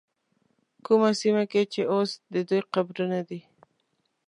کومه 0.85 1.09
سیمه 1.21 1.43
کې 1.51 1.61
چې 1.73 1.81
اوس 1.93 2.09
د 2.33 2.35
دوی 2.47 2.61
قبرونه 2.73 3.19
دي. 3.29 3.41